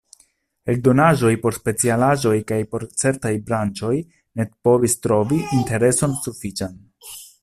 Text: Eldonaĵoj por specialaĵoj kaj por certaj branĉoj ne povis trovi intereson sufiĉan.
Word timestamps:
Eldonaĵoj 0.73 1.33
por 1.43 1.57
specialaĵoj 1.57 2.33
kaj 2.51 2.57
por 2.73 2.85
certaj 3.03 3.33
branĉoj 3.51 3.93
ne 4.41 4.47
povis 4.69 4.97
trovi 5.07 5.43
intereson 5.59 6.17
sufiĉan. 6.27 6.75